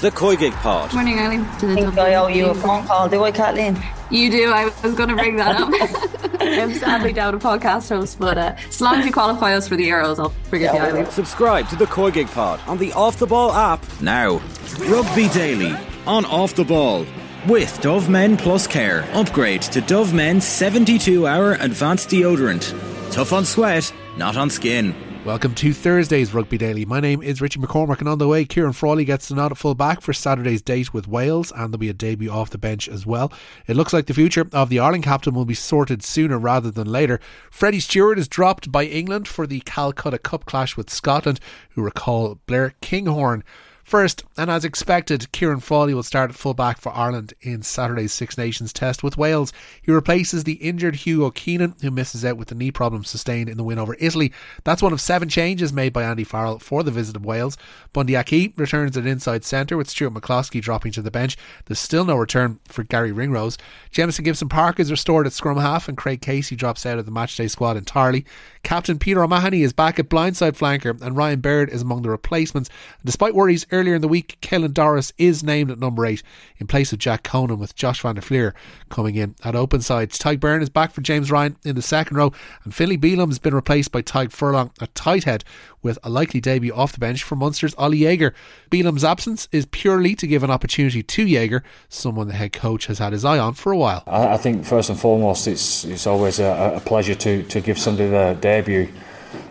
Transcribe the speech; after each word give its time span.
the 0.00 0.10
Koigig 0.10 0.52
Pod. 0.52 0.92
Morning, 0.94 1.18
Eileen. 1.18 1.40
I 1.40 1.74
think 1.74 1.98
I 1.98 2.14
owe 2.14 2.28
you 2.28 2.46
a 2.46 2.54
phone 2.54 2.86
call, 2.86 3.08
do 3.08 3.24
I, 3.24 3.32
Kathleen? 3.32 3.76
You 4.10 4.30
do. 4.30 4.50
I 4.50 4.66
was 4.82 4.94
going 4.94 5.08
to 5.08 5.16
bring 5.16 5.36
that 5.36 5.56
up. 5.60 5.68
I'm 6.40 6.72
sadly 6.74 7.12
down 7.12 7.34
a 7.34 7.38
podcast 7.38 7.88
host, 7.88 8.18
but 8.18 8.38
uh, 8.38 8.54
as 8.68 8.80
long 8.80 9.00
as 9.00 9.06
you 9.06 9.12
qualify 9.12 9.54
us 9.54 9.66
for 9.66 9.76
the 9.76 9.88
Euros, 9.88 10.18
I'll 10.18 10.30
forgive 10.44 10.72
you, 10.72 10.80
Eileen. 10.80 11.06
Subscribe 11.06 11.68
to 11.70 11.76
the 11.76 11.86
Koigig 11.86 12.32
Pod 12.32 12.60
on 12.66 12.78
the 12.78 12.92
Off 12.92 13.18
the 13.18 13.26
Ball 13.26 13.52
app 13.52 13.84
now. 14.00 14.40
Rugby 14.86 15.28
Daily 15.30 15.74
on 16.06 16.24
Off 16.26 16.54
the 16.54 16.64
Ball. 16.64 17.04
With 17.46 17.80
Dove 17.80 18.08
Men 18.08 18.36
Plus 18.36 18.66
Care, 18.66 19.08
upgrade 19.12 19.62
to 19.62 19.80
Dove 19.80 20.12
Men's 20.12 20.44
72 20.44 21.26
hour 21.26 21.52
advanced 21.54 22.08
deodorant. 22.10 22.72
Tough 23.12 23.32
on 23.32 23.44
sweat, 23.44 23.92
not 24.16 24.36
on 24.36 24.50
skin. 24.50 24.94
Welcome 25.28 25.54
to 25.56 25.74
Thursday's 25.74 26.32
Rugby 26.32 26.56
Daily. 26.56 26.86
My 26.86 27.00
name 27.00 27.22
is 27.22 27.42
Richie 27.42 27.60
McCormack, 27.60 27.98
and 27.98 28.08
on 28.08 28.16
the 28.16 28.26
way, 28.26 28.46
Ciarán 28.46 28.74
Frawley 28.74 29.04
gets 29.04 29.28
the 29.28 29.34
nod 29.34 29.52
at 29.52 29.58
full 29.58 29.74
back 29.74 30.00
for 30.00 30.14
Saturday's 30.14 30.62
date 30.62 30.94
with 30.94 31.06
Wales, 31.06 31.52
and 31.52 31.64
there'll 31.64 31.76
be 31.76 31.90
a 31.90 31.92
debut 31.92 32.30
off 32.30 32.48
the 32.48 32.56
bench 32.56 32.88
as 32.88 33.04
well. 33.04 33.30
It 33.66 33.76
looks 33.76 33.92
like 33.92 34.06
the 34.06 34.14
future 34.14 34.48
of 34.54 34.70
the 34.70 34.78
Ireland 34.78 35.04
captain 35.04 35.34
will 35.34 35.44
be 35.44 35.52
sorted 35.52 36.02
sooner 36.02 36.38
rather 36.38 36.70
than 36.70 36.90
later. 36.90 37.20
Freddie 37.50 37.78
Steward 37.78 38.18
is 38.18 38.26
dropped 38.26 38.72
by 38.72 38.86
England 38.86 39.28
for 39.28 39.46
the 39.46 39.60
Calcutta 39.66 40.16
Cup 40.16 40.46
clash 40.46 40.78
with 40.78 40.88
Scotland, 40.88 41.40
who 41.72 41.82
recall 41.82 42.40
Blair 42.46 42.72
Kinghorn 42.80 43.44
First, 43.88 44.22
and 44.36 44.50
as 44.50 44.66
expected, 44.66 45.28
Ciarán 45.32 45.62
Frawley 45.62 45.94
will 45.94 46.02
start 46.02 46.28
at 46.28 46.36
fullback 46.36 46.76
for 46.76 46.92
Ireland 46.94 47.32
in 47.40 47.62
Saturday's 47.62 48.12
Six 48.12 48.36
Nations 48.36 48.70
test 48.70 49.02
with 49.02 49.16
Wales. 49.16 49.50
He 49.80 49.90
replaces 49.90 50.44
the 50.44 50.56
injured 50.56 50.96
Hugo 50.96 51.30
Keenan, 51.30 51.74
who 51.80 51.90
misses 51.90 52.22
out 52.22 52.36
with 52.36 52.48
the 52.48 52.54
knee 52.54 52.70
problem 52.70 53.02
sustained 53.04 53.48
in 53.48 53.56
the 53.56 53.64
win 53.64 53.78
over 53.78 53.96
Italy. 53.98 54.30
That's 54.62 54.82
one 54.82 54.92
of 54.92 55.00
seven 55.00 55.30
changes 55.30 55.72
made 55.72 55.94
by 55.94 56.02
Andy 56.02 56.22
Farrell 56.22 56.58
for 56.58 56.82
the 56.82 56.90
visit 56.90 57.16
of 57.16 57.24
Wales. 57.24 57.56
Bundee 57.94 58.14
Aki 58.14 58.52
returns 58.58 58.94
at 58.98 59.06
inside 59.06 59.42
centre 59.42 59.78
with 59.78 59.88
Stuart 59.88 60.12
McCloskey 60.12 60.60
dropping 60.60 60.92
to 60.92 61.00
the 61.00 61.10
bench. 61.10 61.38
There's 61.64 61.78
still 61.78 62.04
no 62.04 62.16
return 62.16 62.60
for 62.68 62.82
Gary 62.82 63.10
Ringrose. 63.10 63.56
Jamison 63.90 64.22
Gibson 64.22 64.50
Park 64.50 64.78
is 64.78 64.90
restored 64.90 65.26
at 65.26 65.32
scrum 65.32 65.56
half, 65.56 65.88
and 65.88 65.96
Craig 65.96 66.20
Casey 66.20 66.56
drops 66.56 66.84
out 66.84 66.98
of 66.98 67.06
the 67.06 67.10
matchday 67.10 67.48
squad 67.48 67.78
entirely. 67.78 68.26
Captain 68.62 68.98
Peter 68.98 69.24
O'Mahony 69.24 69.62
is 69.62 69.72
back 69.72 69.98
at 69.98 70.10
blindside 70.10 70.58
flanker, 70.58 71.00
and 71.00 71.16
Ryan 71.16 71.40
Baird 71.40 71.70
is 71.70 71.80
among 71.80 72.02
the 72.02 72.10
replacements. 72.10 72.68
Despite 73.02 73.34
worries 73.34 73.66
earlier 73.78 73.94
in 73.94 74.02
the 74.02 74.08
week, 74.08 74.38
Caelan 74.42 74.74
Doris 74.74 75.12
is 75.16 75.42
named 75.42 75.70
at 75.70 75.78
number 75.78 76.04
eight 76.04 76.22
in 76.58 76.66
place 76.66 76.92
of 76.92 76.98
Jack 76.98 77.22
Conan, 77.22 77.58
with 77.58 77.76
Josh 77.76 78.00
van 78.02 78.16
der 78.16 78.20
Flier 78.20 78.54
coming 78.88 79.14
in 79.14 79.36
at 79.44 79.54
open 79.54 79.80
sides. 79.80 80.18
Tadhg 80.18 80.38
Beirne 80.38 80.62
is 80.62 80.68
back 80.68 80.92
for 80.92 81.00
James 81.00 81.30
Ryan 81.30 81.56
in 81.64 81.76
the 81.76 81.82
second 81.82 82.16
row, 82.16 82.32
and 82.64 82.74
Finlay 82.74 82.96
Bealham 82.96 83.28
has 83.28 83.38
been 83.38 83.54
replaced 83.54 83.92
by 83.92 84.02
Tadhg 84.02 84.32
Furlong 84.32 84.70
at 84.80 84.94
tight 84.94 85.24
head, 85.24 85.44
with 85.82 85.98
a 86.02 86.10
likely 86.10 86.40
debut 86.40 86.74
off 86.74 86.92
the 86.92 86.98
bench 86.98 87.22
for 87.22 87.36
Munster's 87.36 87.74
Oli 87.78 88.00
Jager. 88.00 88.34
Bealham's 88.70 89.04
absence 89.04 89.48
is 89.52 89.66
purely 89.66 90.14
to 90.16 90.26
give 90.26 90.42
an 90.42 90.50
opportunity 90.50 91.02
to 91.02 91.26
Jager, 91.26 91.62
someone 91.88 92.26
the 92.26 92.34
head 92.34 92.52
coach 92.52 92.86
has 92.86 92.98
had 92.98 93.12
his 93.12 93.24
eye 93.24 93.38
on 93.38 93.54
for 93.54 93.72
a 93.72 93.78
while. 93.78 94.02
I, 94.06 94.34
I 94.34 94.36
think 94.36 94.64
first 94.64 94.90
and 94.90 94.98
foremost, 94.98 95.46
it's 95.46 95.84
it's 95.84 96.06
always 96.06 96.40
a, 96.40 96.74
a 96.76 96.80
pleasure 96.80 97.14
to, 97.14 97.42
to 97.44 97.60
give 97.60 97.78
somebody 97.78 98.10
the 98.10 98.36
debut, 98.40 98.92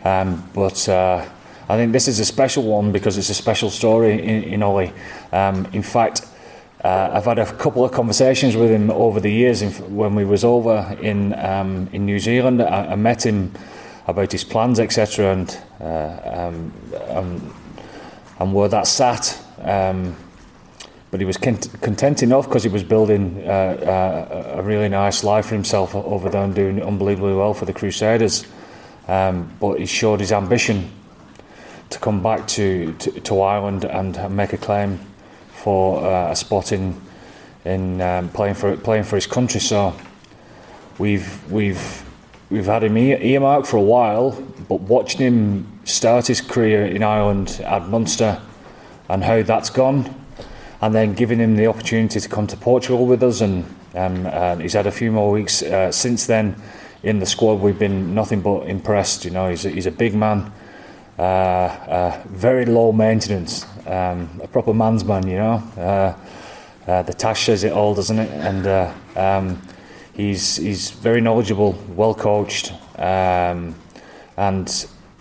um, 0.04 0.48
but. 0.54 0.88
Uh, 0.90 1.26
I 1.70 1.76
think 1.76 1.92
this 1.92 2.08
is 2.08 2.20
a 2.20 2.26
special 2.26 2.64
one 2.64 2.94
because 2.94 3.18
it's 3.18 3.30
a 3.30 3.34
special 3.34 3.70
story 3.70 4.14
in, 4.14 4.44
in 4.44 4.64
Oli. 4.64 4.94
Um, 5.34 5.66
in 5.74 5.84
fact, 5.84 6.26
uh, 6.84 7.10
I've 7.12 7.26
had 7.26 7.40
a 7.40 7.46
couple 7.46 7.84
of 7.84 7.92
conversations 7.92 8.56
with 8.56 8.72
him 8.72 8.90
over 8.90 9.20
the 9.20 9.32
years. 9.32 9.62
when 9.82 10.16
we 10.16 10.24
was 10.24 10.46
over 10.46 10.98
in 11.02 11.34
um, 11.34 11.90
in 11.92 12.06
New 12.06 12.20
Zealand, 12.20 12.62
I, 12.62 12.92
I, 12.92 12.96
met 12.96 13.26
him 13.26 13.52
about 14.08 14.32
his 14.32 14.46
plans, 14.46 14.80
etc., 14.80 15.34
and, 15.34 15.60
uh, 15.82 16.20
um, 16.24 16.74
um, 17.10 17.56
and 18.40 18.54
where 18.54 18.70
that 18.70 18.88
sat. 18.88 19.38
Um, 19.60 20.16
but 21.10 21.20
he 21.20 21.26
was 21.26 21.38
content 21.38 22.22
enough 22.24 22.46
because 22.48 22.64
he 22.64 22.70
was 22.70 22.84
building 22.84 23.42
uh, 23.46 23.50
uh, 23.50 24.60
a 24.60 24.62
really 24.62 24.90
nice 24.90 25.24
life 25.24 25.48
for 25.48 25.56
himself 25.56 25.96
over 25.96 26.30
there 26.30 26.44
and 26.44 26.54
doing 26.54 26.82
unbelievably 26.82 27.34
well 27.34 27.54
for 27.54 27.66
the 27.66 27.74
Crusaders. 27.74 28.46
Um, 29.08 29.52
but 29.60 29.80
he 29.80 29.86
showed 29.86 30.20
his 30.20 30.34
ambition 30.34 30.92
to 31.90 32.00
come 32.00 32.22
back 32.22 32.48
to, 32.48 32.94
to, 32.94 33.12
to 33.22 33.42
Ireland 33.42 33.86
and 33.86 34.36
make 34.36 34.54
a 34.54 34.58
claim 34.58 35.00
for 35.50 36.06
uh, 36.06 36.32
a 36.32 36.36
spot 36.36 36.72
in 36.72 37.02
in 37.66 38.00
um, 38.00 38.30
playing 38.30 38.56
for 38.56 38.78
playing 38.78 39.04
for 39.04 39.16
his 39.16 39.28
country. 39.28 39.60
So 39.60 39.94
we've 40.98 41.52
we've 41.52 42.06
we've 42.50 42.66
had 42.66 42.84
him 42.84 42.98
earmarked 42.98 43.68
for 43.68 43.78
a 43.78 43.82
while, 43.82 44.32
but 44.70 44.82
watching 44.82 45.20
him 45.20 45.80
start 45.84 46.28
his 46.28 46.42
career 46.42 46.86
in 46.86 47.04
Ireland 47.04 47.62
at 47.66 47.88
Munster 47.90 48.42
and 49.10 49.24
how 49.24 49.42
that's 49.42 49.70
gone, 49.70 50.14
and 50.82 50.96
then 50.96 51.14
giving 51.14 51.40
him 51.40 51.56
the 51.56 51.68
opportunity 51.68 52.20
to 52.20 52.30
come 52.30 52.48
to 52.48 52.58
Portugal 52.58 53.06
with 53.06 53.24
us, 53.24 53.42
and 53.42 53.66
um, 53.96 54.26
uh, 54.26 54.56
he's 54.58 54.74
had 54.74 54.88
a 54.88 54.92
few 54.92 55.12
more 55.12 55.32
weeks 55.32 55.62
uh, 55.64 55.92
since 55.92 56.26
then 56.28 56.56
in 57.04 57.20
the 57.20 57.26
squad. 57.26 57.56
We've 57.56 57.80
been 57.80 58.14
nothing 58.14 58.42
but 58.42 58.68
impressed. 58.68 59.26
You 59.26 59.32
know, 59.32 59.50
he's 59.50 59.66
a, 59.66 59.70
he's 59.70 59.86
a 59.86 59.92
big 59.92 60.14
man 60.14 60.52
uh, 61.18 61.22
uh, 61.22 62.24
very 62.28 62.66
low 62.66 62.92
maintenance, 62.92 63.66
um, 63.88 64.30
a 64.44 64.48
proper 64.48 64.74
man's 64.74 65.04
man, 65.04 65.28
you 65.28 65.38
know. 65.38 65.64
Uh, 65.76 66.14
uh, 66.88 67.02
the 67.02 67.14
tash 67.14 67.46
says 67.46 67.64
it 67.64 67.72
all, 67.72 67.96
doesn't 67.96 68.20
it? 68.20 68.30
And 68.30 68.96
um, 69.18 69.62
he's 70.14 70.58
he's 70.58 70.92
very 70.92 71.20
knowledgeable, 71.20 71.74
well 71.90 72.14
coached, 72.14 72.72
um, 73.00 73.76
and 74.38 74.70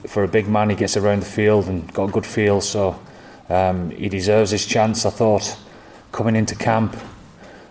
for 0.06 0.22
a 0.22 0.28
big 0.28 0.46
man, 0.48 0.68
he 0.68 0.76
gets 0.76 0.96
around 0.96 1.20
the 1.20 1.26
field 1.26 1.66
and 1.66 1.90
got 1.94 2.10
a 2.10 2.12
good 2.12 2.26
feel. 2.26 2.60
So 2.60 3.00
um, 3.48 3.90
he 3.90 4.10
deserves 4.10 4.50
his 4.50 4.66
chance. 4.66 5.06
I 5.06 5.10
thought 5.10 5.56
coming 6.12 6.36
into 6.36 6.54
camp 6.54 6.96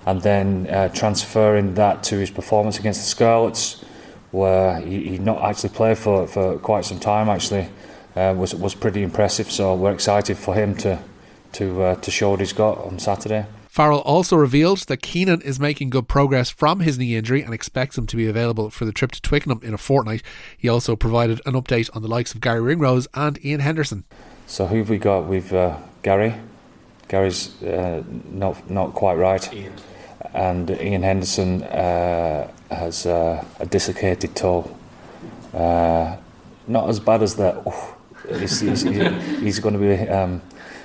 and 0.07 0.21
then 0.21 0.67
uh, 0.67 0.89
transferring 0.89 1.75
that 1.75 2.03
to 2.03 2.17
his 2.17 2.31
performance 2.31 2.79
against 2.79 3.01
the 3.01 3.07
Scarlets, 3.07 3.83
where 4.31 4.79
he, 4.81 5.09
he 5.09 5.17
not 5.19 5.43
actually 5.43 5.69
played 5.69 5.99
for 5.99 6.27
for 6.27 6.57
quite 6.57 6.85
some 6.85 6.99
time 6.99 7.29
actually 7.29 7.69
uh, 8.15 8.33
was 8.37 8.55
was 8.55 8.75
pretty 8.75 9.03
impressive. 9.03 9.51
So 9.51 9.75
we're 9.75 9.93
excited 9.93 10.37
for 10.37 10.53
him 10.53 10.75
to 10.77 10.99
to 11.53 11.83
uh, 11.83 11.95
to 11.95 12.11
show 12.11 12.31
what 12.31 12.39
he's 12.39 12.53
got 12.53 12.77
on 12.79 12.99
Saturday. 12.99 13.45
Farrell 13.75 13.99
also 13.99 14.37
revealed 14.37 14.79
that 14.87 15.01
Keenan 15.01 15.41
is 15.41 15.59
making 15.59 15.89
good 15.89 16.07
progress 16.07 16.49
from 16.49 16.79
his 16.79 16.97
knee 16.97 17.17
injury 17.17 17.41
and 17.41 17.53
expects 17.53 17.97
him 17.97 18.07
to 18.07 18.15
be 18.15 18.25
available 18.25 18.69
for 18.69 18.85
the 18.85 18.93
trip 18.93 19.11
to 19.11 19.21
Twickenham 19.21 19.59
in 19.63 19.73
a 19.73 19.77
fortnight. 19.77 20.23
He 20.57 20.69
also 20.69 20.95
provided 20.95 21.41
an 21.45 21.55
update 21.55 21.89
on 21.93 22.01
the 22.01 22.07
likes 22.07 22.33
of 22.33 22.39
Gary 22.39 22.61
Ringrose 22.61 23.09
and 23.13 23.37
Ian 23.43 23.59
Henderson. 23.59 24.05
So 24.47 24.67
who 24.67 24.77
have 24.77 24.89
we 24.89 24.97
got? 24.97 25.25
We've 25.27 25.53
uh, 25.53 25.77
Gary. 26.03 26.35
Gary's 27.09 27.61
uh, 27.63 28.03
not 28.29 28.69
not 28.69 28.93
quite 28.93 29.15
right. 29.15 29.53
Ian. 29.53 29.73
And 30.33 30.69
Ian 30.69 31.03
Henderson 31.03 31.63
uh, 31.63 32.49
has 32.71 33.05
uh, 33.05 33.43
a 33.59 33.65
dislocated 33.65 34.37
toe. 34.37 34.73
not 35.53 36.89
as 36.89 36.99
bad 37.01 37.21
as 37.21 37.35
that. 37.35 37.61
Oh, 37.65 37.94
he's, 38.39 38.59
he's, 38.59 38.81
he's 38.83 39.59
going 39.59 39.73
to 39.73 39.79
be 39.79 40.09
um, 40.09 40.41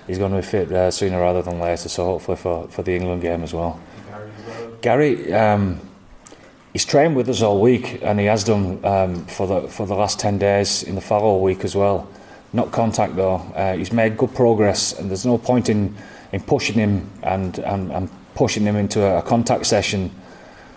he's 0.06 0.18
going 0.18 0.32
to 0.32 0.38
be 0.38 0.46
fit 0.46 0.72
uh, 0.72 0.90
sooner 0.90 1.20
rather 1.20 1.42
than 1.42 1.60
later. 1.60 1.88
So 1.88 2.04
hopefully 2.04 2.36
for, 2.36 2.68
for 2.68 2.82
the 2.82 2.94
England 2.94 3.22
game 3.22 3.42
as 3.42 3.54
well. 3.54 3.80
Gary, 4.82 5.32
um, 5.32 5.80
he's 6.72 6.84
trained 6.84 7.14
with 7.14 7.28
us 7.28 7.42
all 7.42 7.60
week, 7.60 8.00
and 8.02 8.18
he 8.18 8.26
has 8.26 8.44
done 8.44 8.84
um, 8.84 9.26
for 9.26 9.46
the 9.46 9.68
for 9.68 9.86
the 9.86 9.94
last 9.94 10.18
ten 10.18 10.38
days 10.38 10.82
in 10.82 10.94
the 10.94 11.00
Faro 11.00 11.36
week 11.38 11.64
as 11.64 11.76
well. 11.76 12.08
Not 12.52 12.72
contact 12.72 13.14
though. 13.16 13.36
Uh, 13.54 13.76
he's 13.76 13.92
made 13.92 14.16
good 14.16 14.34
progress, 14.34 14.98
and 14.98 15.08
there's 15.08 15.26
no 15.26 15.38
point 15.38 15.68
in, 15.68 15.94
in 16.32 16.40
pushing 16.40 16.74
him 16.74 17.08
and, 17.22 17.58
and, 17.60 17.92
and 17.92 18.10
pushing 18.34 18.64
him 18.64 18.76
into 18.76 19.02
a, 19.02 19.18
a 19.18 19.22
contact 19.22 19.66
session 19.66 20.10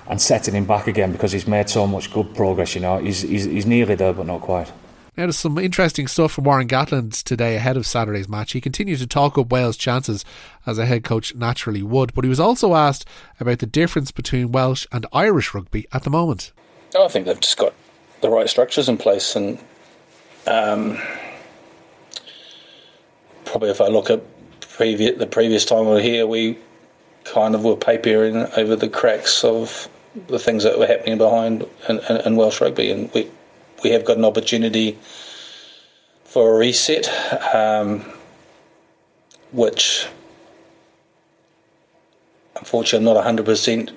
and 0.08 0.22
setting 0.22 0.54
him 0.54 0.66
back 0.66 0.88
again 0.88 1.12
because 1.12 1.32
he's 1.32 1.48
made 1.48 1.70
so 1.70 1.88
much 1.88 2.12
good 2.14 2.36
progress. 2.36 2.76
You 2.76 2.82
know, 2.82 2.98
he's 2.98 3.22
he's, 3.22 3.46
he's 3.46 3.66
nearly 3.66 3.96
there, 3.96 4.14
but 4.14 4.28
not 4.28 4.42
quite. 4.42 4.72
Now, 5.16 5.26
there's 5.26 5.38
some 5.38 5.60
interesting 5.60 6.08
stuff 6.08 6.32
from 6.32 6.46
Warren 6.46 6.68
Gatland 6.68 7.22
today 7.22 7.56
ahead 7.56 7.78
of 7.78 7.86
Saturday's 7.86 8.28
match. 8.28 8.54
He 8.54 8.62
continued 8.62 8.98
to 8.98 9.06
talk 9.06 9.38
up 9.38 9.52
Wales' 9.52 9.78
chances, 9.78 10.26
as 10.66 10.80
a 10.80 10.88
head 10.88 11.04
coach 11.04 11.36
naturally 11.36 11.84
would, 11.84 12.16
but 12.16 12.24
he 12.24 12.30
was 12.30 12.40
also 12.40 12.74
asked 12.74 13.08
about 13.40 13.60
the 13.60 13.68
difference 13.68 14.10
between 14.10 14.52
Welsh 14.52 14.88
and 14.92 15.06
Irish 15.14 15.54
rugby 15.54 15.88
at 15.94 16.02
the 16.02 16.10
moment. 16.10 16.52
Oh, 16.96 17.06
I 17.06 17.10
think 17.10 17.28
they've 17.28 17.40
just 17.40 17.58
got 17.58 17.74
the 18.22 18.30
right 18.30 18.50
structures 18.50 18.90
in 18.90 18.98
place, 18.98 19.36
and 19.36 19.60
um, 20.48 21.00
probably 23.46 23.70
if 23.70 23.82
I 23.82 23.90
look 23.90 24.10
at 24.10 24.24
the 24.80 25.28
previous 25.30 25.66
time 25.66 25.86
we 25.86 25.92
were 25.92 26.02
here, 26.02 26.26
we 26.26 26.58
kind 27.24 27.54
of 27.54 27.64
were 27.64 27.76
papering 27.76 28.48
over 28.58 28.76
the 28.76 28.90
cracks 28.90 29.44
of 29.44 29.88
the 30.28 30.40
things 30.40 30.64
that 30.64 30.80
were 30.80 30.88
happening 30.88 31.20
behind 31.20 31.68
in, 31.88 32.00
in 32.00 32.36
Welsh 32.36 32.62
rugby, 32.62 32.90
and 32.90 33.14
we 33.14 33.30
we 33.84 33.92
have 33.92 34.06
got 34.06 34.18
an 34.18 34.26
opportunity 34.26 34.98
for 36.24 36.56
a 36.56 36.58
reset, 36.58 37.08
um, 37.54 38.02
which 39.52 40.08
unfortunately 42.56 43.08
I'm 43.08 43.16
not 43.16 43.46
100% 43.46 43.94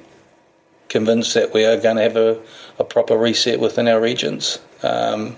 convinced 0.89 1.35
that 1.35 1.55
we 1.55 1.65
are 1.65 1.81
going 1.81 1.97
to 1.97 2.03
have 2.03 2.17
a, 2.17 2.41
a 2.79 2.85
proper 2.85 3.17
reset 3.17 3.61
within 3.61 3.89
our 3.89 4.01
regions. 4.01 4.59
Um, 4.83 5.37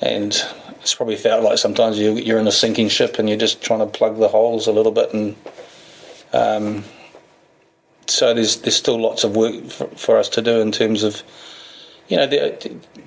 and 0.00 0.34
it's 0.80 0.94
probably 0.94 1.16
felt 1.16 1.42
like 1.42 1.58
sometimes 1.58 1.98
you, 1.98 2.14
you're 2.14 2.38
in 2.38 2.46
a 2.46 2.52
sinking 2.52 2.88
ship 2.88 3.18
and 3.18 3.28
you're 3.28 3.38
just 3.38 3.62
trying 3.62 3.80
to 3.80 3.86
plug 3.86 4.18
the 4.18 4.28
holes 4.28 4.66
a 4.66 4.72
little 4.72 4.92
bit 4.92 5.12
and 5.14 5.36
um, 6.32 6.84
so 8.06 8.34
there's 8.34 8.56
there's 8.56 8.76
still 8.76 9.00
lots 9.00 9.24
of 9.24 9.34
work 9.34 9.64
for, 9.66 9.86
for 9.88 10.18
us 10.18 10.28
to 10.30 10.42
do 10.42 10.60
in 10.60 10.70
terms 10.70 11.02
of 11.02 11.22
you 12.08 12.16
know 12.16 12.26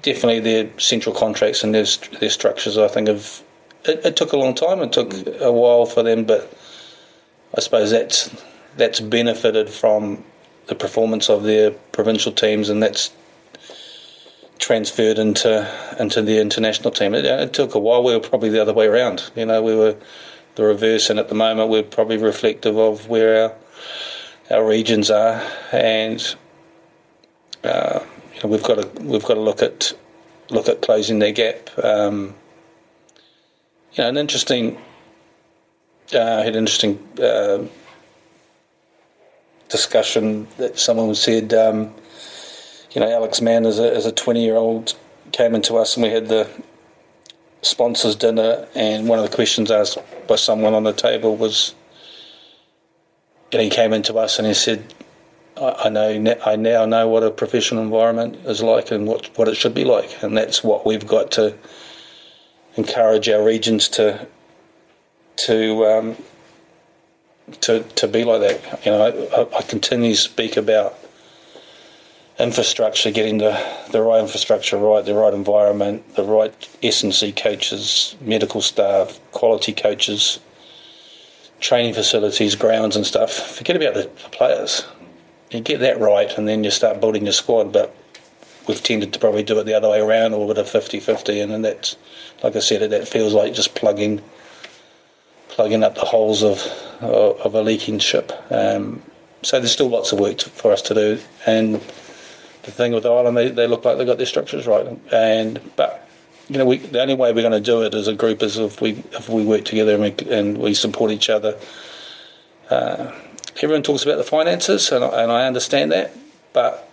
definitely 0.01 0.39
their 0.39 0.69
central 0.79 1.15
contracts 1.15 1.63
and 1.63 1.73
their 1.73 1.85
their 2.19 2.29
structures 2.29 2.77
I 2.77 2.87
think 2.87 3.07
have 3.07 3.43
it, 3.85 4.05
it, 4.05 4.15
took 4.15 4.33
a 4.33 4.37
long 4.37 4.55
time 4.55 4.81
it 4.81 4.91
took 4.91 5.13
a 5.41 5.51
while 5.51 5.85
for 5.85 6.03
them 6.03 6.25
but 6.25 6.53
I 7.55 7.61
suppose 7.61 7.91
that's 7.91 8.29
that's 8.77 8.99
benefited 8.99 9.69
from 9.69 10.23
the 10.67 10.75
performance 10.75 11.29
of 11.29 11.43
their 11.43 11.71
provincial 11.71 12.31
teams 12.31 12.69
and 12.69 12.83
that's 12.83 13.11
transferred 14.59 15.17
into 15.17 15.67
into 15.99 16.21
the 16.21 16.39
international 16.39 16.91
team. 16.91 17.15
It, 17.15 17.25
it, 17.25 17.53
took 17.53 17.73
a 17.73 17.79
while. 17.79 18.03
We 18.03 18.13
were 18.13 18.19
probably 18.19 18.49
the 18.49 18.61
other 18.61 18.73
way 18.73 18.85
around. 18.85 19.31
You 19.35 19.45
know, 19.45 19.63
we 19.63 19.75
were 19.75 19.95
the 20.55 20.63
reverse, 20.63 21.09
and 21.09 21.17
at 21.17 21.29
the 21.29 21.35
moment 21.35 21.69
we're 21.69 21.83
probably 21.83 22.17
reflective 22.17 22.77
of 22.77 23.07
where 23.07 23.43
our 23.43 23.55
our 24.51 24.67
regions 24.67 25.09
are, 25.09 25.41
and 25.71 26.35
uh, 27.63 28.01
you 28.39 28.47
know, 28.47 28.55
we've 28.55 28.63
got 28.63 28.75
to 28.75 29.03
we've 29.03 29.25
got 29.25 29.33
to 29.33 29.41
look 29.41 29.61
at 29.61 29.93
look 30.49 30.69
at 30.69 30.81
closing 30.81 31.19
their 31.19 31.31
gap. 31.31 31.69
Um, 31.83 32.35
you 33.93 34.03
know, 34.03 34.09
an 34.09 34.17
interesting. 34.17 34.77
Uh, 36.13 36.41
had 36.41 36.55
an 36.55 36.55
interesting 36.55 37.07
uh, 37.21 37.63
discussion 39.67 40.47
that 40.57 40.79
someone 40.79 41.13
said. 41.15 41.53
Um, 41.53 41.93
you 42.91 43.01
know, 43.01 43.11
Alex 43.11 43.41
Mann 43.41 43.65
as 43.65 43.77
a 43.77 43.93
as 43.93 44.05
a 44.05 44.11
twenty 44.11 44.43
year 44.43 44.55
old 44.55 44.95
came 45.31 45.53
into 45.53 45.75
us 45.77 45.95
and 45.95 46.03
we 46.03 46.09
had 46.09 46.27
the 46.27 46.49
sponsors 47.61 48.15
dinner 48.15 48.67
and 48.73 49.07
one 49.07 49.19
of 49.19 49.29
the 49.29 49.35
questions 49.35 49.69
asked 49.69 49.97
by 50.27 50.35
someone 50.35 50.73
on 50.73 50.83
the 50.83 50.93
table 50.93 51.35
was 51.35 51.75
and 53.51 53.61
he 53.61 53.69
came 53.69 53.93
into 53.93 54.17
us 54.17 54.39
and 54.39 54.47
he 54.47 54.53
said 54.53 54.93
I, 55.59 55.89
know 55.89 56.35
I 56.45 56.55
now 56.55 56.85
know 56.85 57.07
what 57.07 57.23
a 57.23 57.31
professional 57.31 57.83
environment 57.83 58.37
is 58.45 58.61
like 58.61 58.91
and 58.91 59.07
what 59.07 59.37
what 59.37 59.47
it 59.47 59.55
should 59.55 59.73
be 59.73 59.85
like 59.85 60.23
and 60.23 60.37
that's 60.37 60.63
what 60.63 60.85
we've 60.85 61.05
got 61.05 61.31
to 61.31 61.57
encourage 62.75 63.27
our 63.29 63.43
regions 63.43 63.89
to 63.89 64.27
to 65.37 65.85
um, 65.85 66.15
to 67.61 67.83
to 67.83 68.07
be 68.07 68.23
like 68.23 68.41
that 68.41 68.85
you 68.85 68.91
know 68.91 69.49
I, 69.51 69.57
I 69.57 69.61
continue 69.63 70.11
to 70.11 70.19
speak 70.19 70.55
about 70.57 70.97
infrastructure, 72.39 73.11
getting 73.11 73.37
the, 73.37 73.61
the 73.91 74.01
right 74.01 74.21
infrastructure 74.21 74.77
right, 74.77 75.03
the 75.03 75.13
right 75.13 75.33
environment, 75.33 76.15
the 76.15 76.23
right 76.23 76.69
S&C 76.81 77.33
coaches, 77.33 78.15
medical 78.21 78.61
staff, 78.61 79.19
quality 79.33 79.73
coaches, 79.73 80.39
training 81.59 81.93
facilities, 81.93 82.55
grounds 82.55 82.95
and 82.95 83.05
stuff. 83.05 83.33
Forget 83.33 83.75
about 83.75 83.93
the 83.93 84.05
players. 84.31 84.85
You 85.51 85.61
get 85.61 85.79
that 85.79 85.99
right 85.99 86.31
and 86.37 86.47
then 86.47 86.63
you 86.63 86.71
start 86.71 87.01
building 87.01 87.23
your 87.23 87.33
squad, 87.33 87.73
but 87.73 87.95
we've 88.67 88.83
tended 88.83 89.13
to 89.13 89.19
probably 89.19 89.43
do 89.43 89.59
it 89.59 89.63
the 89.65 89.73
other 89.73 89.89
way 89.89 89.99
around 89.99 90.33
or 90.33 90.47
with 90.47 90.57
a 90.57 90.63
50-50 90.63 91.41
and 91.41 91.51
then 91.51 91.61
that's, 91.63 91.97
like 92.43 92.55
I 92.55 92.59
said, 92.59 92.87
that 92.89 93.07
feels 93.07 93.33
like 93.33 93.53
just 93.53 93.75
plugging 93.75 94.21
plugging 95.49 95.83
up 95.83 95.95
the 95.95 96.05
holes 96.05 96.43
of, 96.43 96.61
of, 97.01 97.53
a 97.53 97.61
leaking 97.61 97.99
ship. 97.99 98.31
Um, 98.49 99.01
so 99.41 99.59
there's 99.59 99.71
still 99.73 99.89
lots 99.89 100.13
of 100.13 100.19
work 100.19 100.37
to, 100.37 100.49
for 100.49 100.71
us 100.71 100.81
to 100.83 100.93
do 100.93 101.19
and 101.45 101.81
the 102.63 102.71
thing 102.71 102.91
with 102.91 103.05
Ireland, 103.05 103.35
they, 103.35 103.49
they 103.49 103.67
look 103.67 103.85
like 103.85 103.97
they've 103.97 104.07
got 104.07 104.17
their 104.17 104.25
structures 104.25 104.67
right. 104.67 104.87
And 105.11 105.59
but 105.75 106.07
you 106.49 106.57
know, 106.57 106.65
we, 106.65 106.77
the 106.77 107.01
only 107.01 107.13
way 107.13 107.31
we're 107.31 107.41
going 107.41 107.51
to 107.51 107.59
do 107.59 107.83
it 107.83 107.93
as 107.93 108.07
a 108.07 108.13
group 108.13 108.41
is 108.43 108.57
if 108.57 108.81
we 108.81 109.03
if 109.13 109.29
we 109.29 109.45
work 109.45 109.65
together 109.65 109.93
and 109.93 110.01
we, 110.03 110.31
and 110.31 110.57
we 110.57 110.73
support 110.73 111.11
each 111.11 111.29
other. 111.29 111.57
Uh, 112.69 113.11
everyone 113.57 113.83
talks 113.83 114.03
about 114.03 114.17
the 114.17 114.23
finances, 114.23 114.91
and 114.91 115.03
I, 115.03 115.23
and 115.23 115.31
I 115.31 115.47
understand 115.47 115.91
that, 115.91 116.13
but 116.53 116.89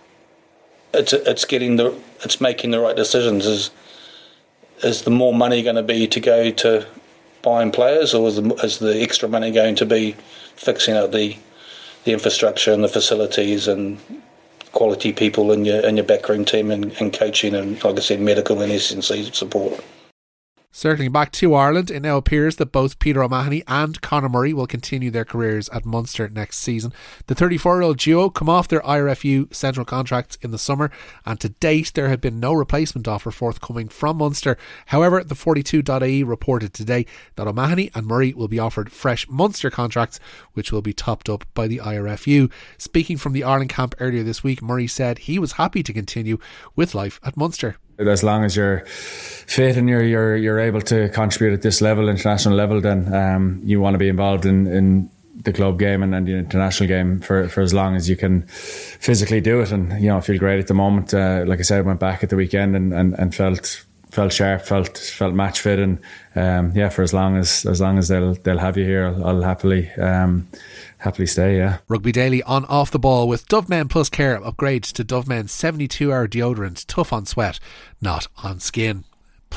it's 0.93 1.13
it's 1.13 1.45
getting 1.45 1.75
the 1.75 1.97
it's 2.23 2.41
making 2.41 2.71
the 2.71 2.79
right 2.79 2.95
decisions. 2.95 3.45
Is 3.45 3.71
is 4.83 5.03
the 5.03 5.11
more 5.11 5.33
money 5.33 5.63
going 5.63 5.75
to 5.75 5.83
be 5.83 6.07
to 6.07 6.19
go 6.19 6.51
to 6.51 6.87
buying 7.41 7.71
players, 7.71 8.13
or 8.13 8.27
is 8.27 8.35
the, 8.35 8.53
is 8.63 8.79
the 8.79 9.01
extra 9.01 9.29
money 9.29 9.51
going 9.51 9.75
to 9.75 9.85
be 9.85 10.15
fixing 10.55 10.95
up 10.95 11.11
the 11.11 11.37
the 12.03 12.13
infrastructure 12.13 12.71
and 12.71 12.83
the 12.83 12.87
facilities 12.87 13.67
and 13.67 13.99
quality 14.71 15.11
people 15.11 15.51
in 15.51 15.65
your 15.65 15.79
in 15.81 15.97
your 15.97 16.05
backroom 16.05 16.45
team 16.45 16.71
and, 16.71 16.93
and 16.99 17.13
coaching 17.13 17.55
and 17.55 17.83
like 17.83 17.97
I 17.97 17.99
said, 17.99 18.19
medical 18.21 18.61
and 18.61 18.71
S&C 18.71 19.31
support. 19.31 19.83
Circling 20.77 21.11
back 21.11 21.31
to 21.31 21.55
Ireland, 21.55 21.89
it 21.89 22.01
now 22.01 22.17
appears 22.17 22.57
that 22.57 22.71
both 22.71 22.99
Peter 22.99 23.23
O'Mahony 23.23 23.63
and 23.67 23.99
Conor 24.01 24.29
Murray 24.29 24.53
will 24.53 24.67
continue 24.67 25.09
their 25.09 25.25
careers 25.25 25.69
at 25.69 25.85
Munster 25.85 26.29
next 26.29 26.57
season. 26.57 26.93
The 27.25 27.33
34 27.33 27.77
year 27.77 27.81
old 27.81 27.97
duo 27.97 28.29
come 28.29 28.47
off 28.47 28.67
their 28.67 28.81
IRFU 28.81 29.55
central 29.55 29.85
contracts 29.85 30.37
in 30.41 30.51
the 30.51 30.59
summer, 30.59 30.91
and 31.25 31.39
to 31.39 31.49
date 31.49 31.93
there 31.95 32.09
had 32.09 32.21
been 32.21 32.39
no 32.39 32.53
replacement 32.53 33.07
offer 33.07 33.31
forthcoming 33.31 33.87
from 33.87 34.17
Munster. 34.17 34.55
However, 34.87 35.23
the 35.23 35.35
42.ie 35.35 36.23
reported 36.23 36.73
today 36.73 37.07
that 37.37 37.47
O'Mahony 37.47 37.89
and 37.95 38.05
Murray 38.05 38.33
will 38.33 38.49
be 38.49 38.59
offered 38.59 38.91
fresh 38.91 39.27
Munster 39.27 39.71
contracts, 39.71 40.19
which 40.53 40.71
will 40.71 40.83
be 40.83 40.93
topped 40.93 41.27
up 41.27 41.45
by 41.55 41.67
the 41.67 41.79
IRFU. 41.79 42.51
Speaking 42.77 43.17
from 43.17 43.33
the 43.33 43.43
Ireland 43.43 43.71
camp 43.71 43.95
earlier 43.99 44.21
this 44.21 44.43
week, 44.43 44.61
Murray 44.61 44.87
said 44.87 45.19
he 45.19 45.39
was 45.39 45.53
happy 45.53 45.81
to 45.81 45.93
continue 45.93 46.37
with 46.75 46.93
life 46.93 47.19
at 47.23 47.35
Munster 47.35 47.77
as 47.99 48.23
long 48.23 48.43
as 48.43 48.55
you're 48.55 48.83
fit 48.85 49.77
and 49.77 49.89
you're 49.89 50.03
you're 50.03 50.35
you're 50.35 50.59
able 50.59 50.81
to 50.81 51.09
contribute 51.09 51.53
at 51.53 51.61
this 51.61 51.81
level, 51.81 52.09
international 52.09 52.55
level, 52.55 52.81
then 52.81 53.13
um, 53.13 53.61
you 53.63 53.81
want 53.81 53.93
to 53.93 53.97
be 53.97 54.09
involved 54.09 54.45
in, 54.45 54.67
in 54.67 55.09
the 55.43 55.53
club 55.53 55.79
game 55.79 56.03
and, 56.03 56.13
and, 56.15 56.27
the 56.27 56.33
international 56.33 56.87
game 56.87 57.19
for, 57.19 57.47
for 57.47 57.61
as 57.61 57.73
long 57.73 57.95
as 57.95 58.09
you 58.09 58.15
can 58.15 58.41
physically 58.41 59.39
do 59.39 59.61
it. 59.61 59.71
And 59.71 60.01
you 60.01 60.09
know, 60.09 60.17
I 60.17 60.21
feel 60.21 60.37
great 60.37 60.59
at 60.59 60.67
the 60.67 60.73
moment. 60.73 61.13
Uh, 61.13 61.43
like 61.47 61.59
I 61.59 61.61
said, 61.61 61.79
I 61.79 61.81
went 61.81 61.99
back 61.99 62.23
at 62.23 62.29
the 62.29 62.35
weekend 62.35 62.75
and, 62.75 62.93
and, 62.93 63.13
and 63.17 63.33
felt 63.33 63.83
felt 64.11 64.33
sharp, 64.33 64.63
felt 64.63 64.97
felt 64.97 65.33
match 65.33 65.59
fit, 65.61 65.79
and 65.79 65.99
um, 66.35 66.71
yeah, 66.75 66.89
for 66.89 67.03
as 67.03 67.13
long 67.13 67.37
as 67.37 67.65
as 67.65 67.79
long 67.79 67.97
as 67.97 68.07
they'll 68.07 68.33
they'll 68.35 68.57
have 68.57 68.77
you 68.77 68.85
here, 68.85 69.07
I'll, 69.07 69.25
I'll 69.25 69.41
happily. 69.41 69.91
Um, 69.93 70.47
happily 70.99 71.27
stay, 71.27 71.57
yeah. 71.57 71.77
Rugby 71.87 72.11
Daily 72.11 72.43
on 72.43 72.65
off 72.65 72.91
the 72.91 72.99
ball 72.99 73.27
with 73.27 73.47
Dove 73.47 73.69
Men 73.69 73.87
Plus 73.87 74.09
Care 74.09 74.39
upgrades 74.39 74.91
to 74.93 75.03
Dove 75.03 75.27
Men's 75.27 75.51
72 75.51 76.11
hour 76.11 76.27
deodorant, 76.27 76.85
tough 76.87 77.13
on 77.13 77.25
sweat, 77.25 77.59
not 78.01 78.27
on 78.43 78.59
skin. 78.59 79.03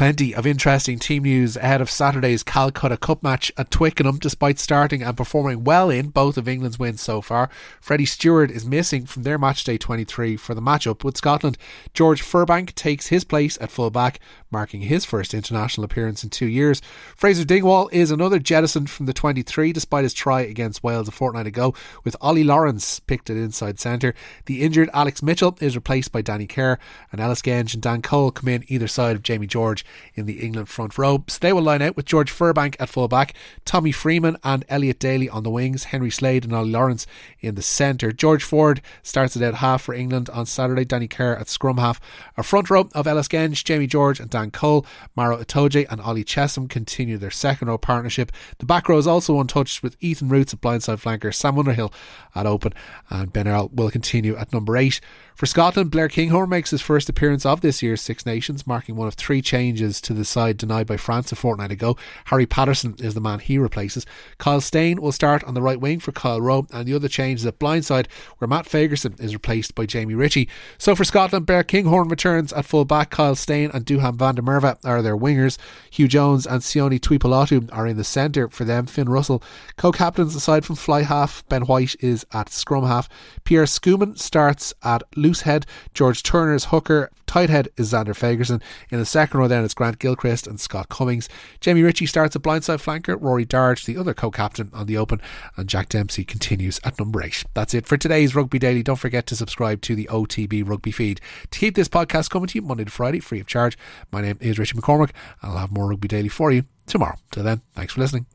Plenty 0.01 0.35
of 0.35 0.47
interesting 0.47 0.99
team 0.99 1.25
news 1.25 1.59
ahead 1.59 1.83
of 1.83 1.91
Saturday's 1.91 2.43
Calcutta 2.43 2.97
Cup 2.97 3.23
match 3.23 3.53
at 3.59 3.71
Twickenham. 3.71 4.17
Despite 4.17 4.59
starting 4.59 5.03
and 5.03 5.15
performing 5.15 5.63
well 5.63 5.91
in 5.91 6.09
both 6.09 6.39
of 6.39 6.49
England's 6.49 6.79
wins 6.79 7.03
so 7.03 7.21
far, 7.21 7.51
Freddie 7.83 8.07
Steward 8.07 8.51
is 8.51 8.65
missing 8.65 9.05
from 9.05 9.25
their 9.25 9.39
matchday 9.39 9.79
23 9.79 10.39
for 10.39 10.55
the 10.55 10.63
matchup 10.63 11.05
with 11.05 11.19
Scotland. 11.19 11.59
George 11.93 12.23
Furbank 12.23 12.75
takes 12.75 13.09
his 13.09 13.25
place 13.25 13.59
at 13.61 13.71
fullback, 13.71 14.21
marking 14.51 14.81
his 14.81 15.05
first 15.05 15.35
international 15.35 15.85
appearance 15.85 16.25
in 16.25 16.31
two 16.31 16.47
years. 16.47 16.81
Fraser 17.15 17.45
Dingwall 17.45 17.91
is 17.93 18.11
another 18.11 18.39
jettisoned 18.39 18.89
from 18.89 19.05
the 19.05 19.13
23 19.13 19.71
despite 19.71 20.05
his 20.05 20.15
try 20.15 20.41
against 20.41 20.83
Wales 20.83 21.09
a 21.09 21.13
fortnight 21.13 21.47
ago, 21.47 21.75
with 22.05 22.17
Ollie 22.23 22.43
Lawrence 22.43 23.01
picked 23.01 23.29
at 23.29 23.37
inside 23.37 23.79
centre. 23.79 24.15
The 24.47 24.63
injured 24.63 24.89
Alex 24.95 25.23
Mitchell 25.23 25.59
is 25.61 25.77
replaced 25.77 26.11
by 26.11 26.23
Danny 26.23 26.47
Care, 26.47 26.79
and 27.13 27.21
Ellis 27.21 27.43
Genge 27.43 27.75
and 27.75 27.83
Dan 27.83 28.01
Cole 28.01 28.31
come 28.31 28.49
in 28.49 28.65
either 28.69 28.89
side 28.89 29.15
of 29.15 29.23
Jamie 29.23 29.47
George 29.47 29.85
in 30.15 30.27
the 30.27 30.41
England 30.41 30.69
front 30.69 30.99
row. 30.99 31.25
So 31.29 31.39
they 31.41 31.53
will 31.53 31.63
line 31.63 31.83
out 31.83 31.97
with 31.97 32.07
George 32.07 32.33
Furbank 32.33 32.77
at 32.79 32.89
fullback, 32.89 33.35
Tommy 33.65 33.93
Freeman 33.93 34.37
and 34.43 34.65
Elliot 34.69 34.99
Daly 34.99 35.29
on 35.29 35.43
the 35.43 35.51
wings, 35.51 35.85
Henry 35.85 36.11
Slade 36.11 36.45
and 36.45 36.55
Ollie 36.55 36.71
Lawrence 36.71 37.07
in 37.41 37.55
the 37.55 37.63
centre. 37.63 38.13
George 38.13 38.43
Ford 38.43 38.81
starts 39.03 39.37
at 39.37 39.55
half 39.55 39.83
for 39.83 39.95
England 39.95 40.29
on 40.31 40.47
Saturday, 40.47 40.85
Danny 40.85 41.09
Care 41.09 41.37
at 41.37 41.49
scrum 41.49 41.79
half. 41.79 42.01
A 42.37 42.43
front 42.43 42.71
row 42.71 42.89
of 42.95 43.07
Ellis 43.07 43.29
Genge, 43.29 43.65
Jamie 43.65 43.87
George 43.87 44.21
and 44.21 44.31
Dan 44.31 44.51
Cole, 44.51 44.85
Maro 45.17 45.43
Itoje 45.43 45.87
and 45.91 46.01
Ollie 46.01 46.25
Chessum 46.25 46.69
continue 46.69 47.19
their 47.19 47.31
second 47.31 47.69
row 47.69 47.79
partnership. 47.79 48.33
The 48.59 48.67
back 48.67 48.89
row 48.89 48.99
is 48.99 49.07
also 49.07 49.41
untouched 49.41 49.83
with 49.83 49.97
Ethan 50.01 50.29
Roots 50.29 50.53
at 50.53 50.61
blindside 50.61 51.01
flanker, 51.01 51.35
Sam 51.35 51.59
Underhill 51.59 51.93
at 52.35 52.47
open 52.47 52.73
and 53.09 53.33
Ben 53.33 53.49
Earl 53.49 53.71
will 53.73 53.91
continue 53.91 54.37
at 54.37 54.53
number 54.53 54.77
8. 54.77 55.01
For 55.35 55.47
Scotland, 55.47 55.91
Blair 55.91 56.09
Kinghorn 56.09 56.51
makes 56.51 56.71
his 56.71 56.83
first 56.83 57.09
appearance 57.09 57.47
of 57.47 57.61
this 57.61 57.83
year's 57.83 58.03
Six 58.03 58.27
Nations, 58.27 58.67
marking 58.67 58.95
one 58.95 59.09
of 59.09 59.15
three 59.15 59.41
changes 59.41 59.70
to 59.77 60.15
the 60.15 60.25
side 60.25 60.57
denied 60.57 60.87
by 60.87 60.97
France 60.97 61.33
a 61.33 61.37
fortnight 61.37 61.71
ago. 61.71 61.97
Harry 62.27 62.47
Paterson 62.47 62.95
is 62.99 63.15
the 63.15 63.21
man 63.21 63.39
he 63.39 63.59
replaces. 63.59 64.05
Kyle 64.39 64.61
Steyn 64.61 65.01
will 65.01 65.13
start 65.13 65.45
on 65.45 65.55
the 65.55 65.63
right 65.63 65.81
wing 65.81 66.01
for 66.01 66.13
Kyle 66.13 66.41
Rowe, 66.41 66.67
and 66.73 66.87
the 66.87 66.95
other 66.95 67.09
change 67.09 67.41
is 67.41 67.47
at 67.47 67.59
blindside, 67.59 68.07
where 68.39 68.49
Matt 68.49 68.67
Fagerson 68.67 69.21
is 69.21 69.35
replaced 69.35 69.75
by 69.75 69.87
Jamie 69.87 70.15
Ritchie. 70.15 70.49
So 70.79 70.95
for 70.95 71.05
Scotland, 71.05 71.47
Blair 71.47 71.65
Kinghorn 71.65 72.09
returns 72.09 72.53
at 72.53 72.65
full 72.65 72.85
back. 72.85 73.11
Kyle 73.11 73.35
Steyn 73.35 73.71
and 73.73 73.87
Duhan 73.87 74.17
van 74.17 74.35
der 74.35 74.43
Merwe 74.43 74.77
are 74.85 75.03
their 75.03 75.17
wingers. 75.17 75.59
Huw 75.93 76.09
Jones 76.09 76.47
and 76.47 76.63
Sione 76.63 77.01
Tuipulotu 77.01 77.69
are 77.73 77.87
in 77.87 77.97
the 77.97 78.05
centre 78.05 78.49
for 78.49 78.65
them. 78.65 78.87
Finn 78.87 79.09
Russell, 79.09 79.43
co-captains 79.77 80.35
aside 80.35 80.65
from 80.65 80.77
fly 80.77 81.03
half. 81.03 81.47
Ben 81.49 81.63
White 81.63 81.97
is 82.01 82.27
at 82.33 82.51
scrum 82.51 82.85
half. 82.85 83.09
Pierre 83.45 83.65
Schoeman 83.65 84.19
starts 84.19 84.75
at 84.83 85.03
loose 85.17 85.43
head. 85.43 85.67
George 85.95 86.23
Turner's 86.23 86.67
hooker. 86.67 87.11
Tight 87.31 87.49
head 87.49 87.69
is 87.77 87.93
Zander 87.93 88.07
Fagerson. 88.07 88.61
In 88.91 88.99
the 88.99 89.05
second 89.05 89.39
row, 89.39 89.47
then 89.47 89.65
it's 89.65 89.73
Grant 89.73 90.01
Gilchrist 90.01 90.49
and 90.49 90.59
Scott 90.59 90.89
Cummings. 90.89 91.29
Jamie 91.61 91.85
Ritchie 91.85 92.07
starts 92.07 92.35
at 92.35 92.43
blindside 92.43 92.83
flanker. 92.83 93.17
Rory 93.21 93.45
Darge, 93.45 93.85
the 93.85 93.97
other 93.97 94.15
co 94.15 94.33
captain 94.33 94.69
on 94.75 94.87
the 94.87 94.97
open. 94.97 95.23
And 95.57 95.69
Jack 95.69 95.91
Dempsey 95.91 96.25
continues 96.25 96.81
at 96.83 96.99
number 96.99 97.23
eight. 97.23 97.45
That's 97.55 97.73
it 97.73 97.87
for 97.87 97.97
today's 97.97 98.35
Rugby 98.35 98.59
Daily. 98.59 98.83
Don't 98.83 98.97
forget 98.97 99.29
to 99.29 99.37
subscribe 99.37 99.81
to 99.83 99.95
the 99.95 100.09
OTB 100.11 100.69
Rugby 100.69 100.91
feed 100.91 101.21
to 101.53 101.59
keep 101.61 101.77
this 101.77 101.89
podcast 101.89 102.31
coming 102.31 102.49
to 102.49 102.59
you 102.59 102.63
Monday 102.63 102.83
to 102.83 102.91
Friday, 102.91 103.21
free 103.21 103.39
of 103.39 103.47
charge. 103.47 103.79
My 104.11 104.23
name 104.23 104.39
is 104.41 104.59
Richie 104.59 104.77
McCormack. 104.77 105.13
I'll 105.41 105.59
have 105.59 105.71
more 105.71 105.87
Rugby 105.87 106.09
Daily 106.09 106.29
for 106.29 106.51
you 106.51 106.65
tomorrow. 106.89 107.15
Till 107.31 107.45
then, 107.45 107.61
thanks 107.77 107.93
for 107.93 108.01
listening. 108.01 108.27